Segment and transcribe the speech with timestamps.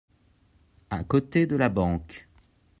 [0.89, 2.27] À côté de la banque.